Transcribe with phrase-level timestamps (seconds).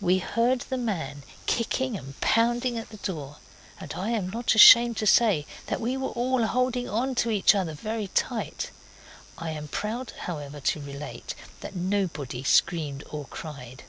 [0.00, 3.38] We heard the man kicking and pounding at the door,
[3.80, 7.56] and I am not ashamed to say that we were all holding on to each
[7.56, 8.70] other very tight.
[9.36, 13.82] I am proud, however, to relate that nobody screamed or cried.